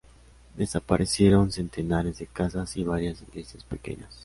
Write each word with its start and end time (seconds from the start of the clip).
Desaparecieron 0.57 1.51
centenares 1.51 2.17
de 2.17 2.25
casas 2.25 2.75
y 2.75 2.83
varias 2.83 3.21
iglesias 3.21 3.63
pequeñas. 3.63 4.19